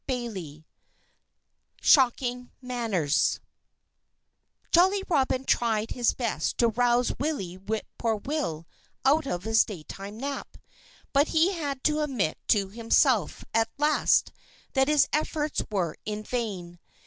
[0.09, 0.65] XXII
[1.79, 3.39] SHOCKING MANNERS
[4.71, 8.65] Jolly Robin tried his best to rouse Willie Whip poor will
[9.05, 10.57] out of his daytime nap.
[11.13, 14.31] But he had to admit to himself at last
[14.73, 16.79] that his efforts were in vain.